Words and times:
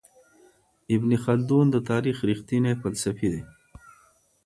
ابن 0.95 1.11
خلدون 1.23 1.65
د 1.71 1.77
تاريخ 1.89 2.17
رښتينی 2.29 2.73
فلسفي 2.81 3.27
دی. 3.33 3.41